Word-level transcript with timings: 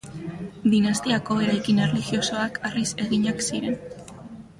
Dinastiako 0.73 1.35
eraikin 1.47 1.81
erlijiosoak 1.87 2.57
harriz 2.71 2.87
eginak 3.05 3.45
ziren. 3.49 3.77